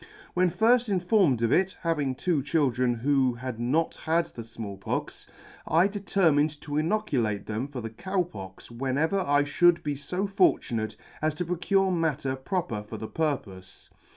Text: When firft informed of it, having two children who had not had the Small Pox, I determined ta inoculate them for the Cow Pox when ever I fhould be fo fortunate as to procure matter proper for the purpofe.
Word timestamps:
When 0.33 0.49
firft 0.49 0.89
informed 0.89 1.43
of 1.43 1.51
it, 1.51 1.77
having 1.81 2.15
two 2.15 2.41
children 2.41 2.95
who 2.95 3.35
had 3.35 3.59
not 3.59 3.93
had 3.97 4.25
the 4.25 4.43
Small 4.43 4.75
Pox, 4.75 5.27
I 5.67 5.87
determined 5.87 6.59
ta 6.59 6.73
inoculate 6.77 7.45
them 7.45 7.67
for 7.67 7.81
the 7.81 7.91
Cow 7.91 8.23
Pox 8.23 8.71
when 8.71 8.97
ever 8.97 9.19
I 9.19 9.43
fhould 9.43 9.83
be 9.83 9.93
fo 9.93 10.25
fortunate 10.25 10.95
as 11.21 11.35
to 11.35 11.45
procure 11.45 11.91
matter 11.91 12.35
proper 12.35 12.81
for 12.81 12.97
the 12.97 13.07
purpofe. 13.07 13.91